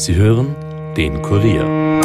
[0.00, 0.56] Sie hören
[0.96, 2.00] den Kurier.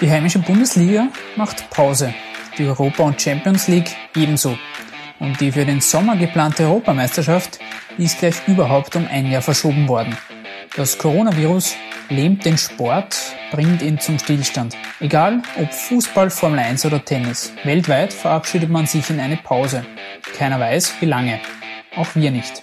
[0.00, 2.12] Die heimische Bundesliga macht Pause,
[2.58, 4.58] die Europa- und Champions League ebenso.
[5.20, 7.60] Und die für den Sommer geplante Europameisterschaft
[7.98, 10.16] ist gleich überhaupt um ein Jahr verschoben worden.
[10.76, 11.74] Das Coronavirus
[12.10, 13.16] lähmt den Sport,
[13.50, 14.76] bringt ihn zum Stillstand.
[15.00, 17.52] Egal ob Fußball, Formel 1 oder Tennis.
[17.64, 19.84] Weltweit verabschiedet man sich in eine Pause.
[20.36, 21.40] Keiner weiß, wie lange.
[21.96, 22.62] Auch wir nicht.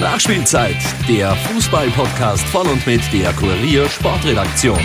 [0.00, 0.76] Nachspielzeit,
[1.08, 4.80] der Fußball-Podcast von und mit der Kurier Sportredaktion.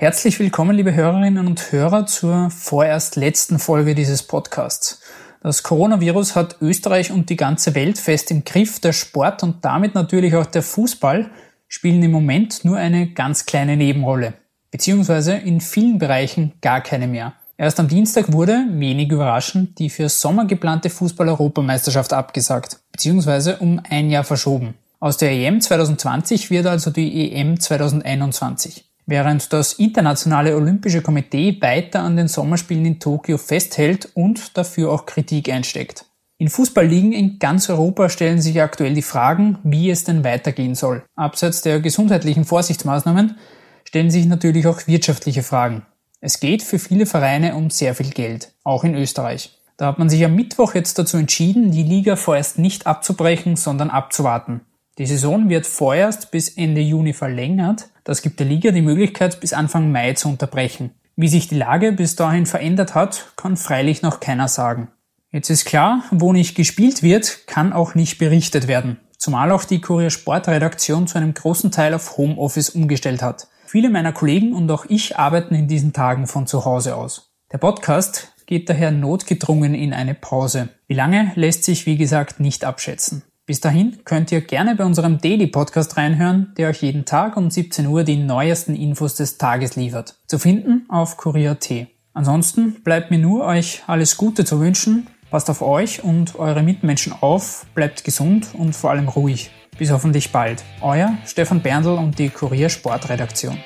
[0.00, 5.00] Herzlich willkommen, liebe Hörerinnen und Hörer, zur vorerst letzten Folge dieses Podcasts.
[5.42, 8.78] Das Coronavirus hat Österreich und die ganze Welt fest im Griff.
[8.78, 11.32] Der Sport und damit natürlich auch der Fußball
[11.66, 14.34] spielen im Moment nur eine ganz kleine Nebenrolle,
[14.70, 17.32] beziehungsweise in vielen Bereichen gar keine mehr.
[17.56, 24.10] Erst am Dienstag wurde, wenig überraschend, die für Sommer geplante Fußball-Europameisterschaft abgesagt, beziehungsweise um ein
[24.10, 24.74] Jahr verschoben.
[25.00, 28.87] Aus der EM 2020 wird also die EM 2021.
[29.10, 35.06] Während das Internationale Olympische Komitee weiter an den Sommerspielen in Tokio festhält und dafür auch
[35.06, 36.04] Kritik einsteckt.
[36.36, 41.04] In Fußballligen in ganz Europa stellen sich aktuell die Fragen, wie es denn weitergehen soll.
[41.16, 43.38] Abseits der gesundheitlichen Vorsichtsmaßnahmen
[43.84, 45.86] stellen sich natürlich auch wirtschaftliche Fragen.
[46.20, 49.58] Es geht für viele Vereine um sehr viel Geld, auch in Österreich.
[49.78, 53.88] Da hat man sich am Mittwoch jetzt dazu entschieden, die Liga vorerst nicht abzubrechen, sondern
[53.88, 54.60] abzuwarten.
[54.98, 57.88] Die Saison wird vorerst bis Ende Juni verlängert.
[58.08, 60.92] Das gibt der Liga die Möglichkeit, bis Anfang Mai zu unterbrechen.
[61.16, 64.88] Wie sich die Lage bis dahin verändert hat, kann freilich noch keiner sagen.
[65.30, 68.96] Jetzt ist klar, wo nicht gespielt wird, kann auch nicht berichtet werden.
[69.18, 73.48] Zumal auch die Kurier Sportredaktion zu einem großen Teil auf Homeoffice umgestellt hat.
[73.66, 77.34] Viele meiner Kollegen und auch ich arbeiten in diesen Tagen von zu Hause aus.
[77.52, 80.70] Der Podcast geht daher notgedrungen in eine Pause.
[80.86, 83.22] Wie lange lässt sich wie gesagt nicht abschätzen.
[83.48, 87.50] Bis dahin könnt ihr gerne bei unserem Daily Podcast reinhören, der euch jeden Tag um
[87.50, 90.16] 17 Uhr die neuesten Infos des Tages liefert.
[90.26, 91.86] Zu finden auf Kurier.at.
[92.12, 95.06] Ansonsten bleibt mir nur euch alles Gute zu wünschen.
[95.30, 99.50] Passt auf euch und eure Mitmenschen auf, bleibt gesund und vor allem ruhig.
[99.78, 100.62] Bis hoffentlich bald.
[100.82, 103.56] Euer Stefan Berndl und die Kurier Sportredaktion.